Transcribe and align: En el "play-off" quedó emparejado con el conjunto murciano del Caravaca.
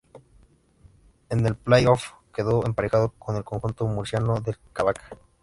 En 1.29 1.45
el 1.45 1.53
"play-off" 1.55 2.13
quedó 2.33 2.65
emparejado 2.65 3.09
con 3.19 3.35
el 3.35 3.43
conjunto 3.43 3.85
murciano 3.85 4.39
del 4.41 4.57
Caravaca. 4.73 5.03